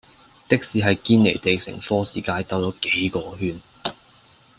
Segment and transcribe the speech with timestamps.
[0.47, 3.61] 的士喺堅尼地城科士街兜左幾個圈